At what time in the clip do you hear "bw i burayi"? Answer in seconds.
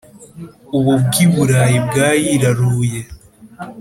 1.03-1.77